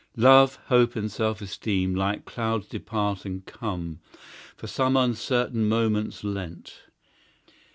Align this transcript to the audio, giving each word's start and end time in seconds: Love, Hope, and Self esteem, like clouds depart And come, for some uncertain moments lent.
Love, 0.17 0.55
Hope, 0.69 0.95
and 0.95 1.11
Self 1.11 1.41
esteem, 1.43 1.93
like 1.93 2.25
clouds 2.25 2.67
depart 2.67 3.23
And 3.23 3.45
come, 3.45 3.99
for 4.57 4.65
some 4.65 4.97
uncertain 4.97 5.69
moments 5.69 6.23
lent. 6.23 6.79